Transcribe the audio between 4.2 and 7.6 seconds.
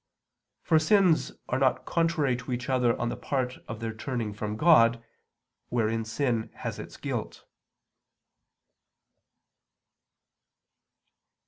from God, wherein sin has its guilt.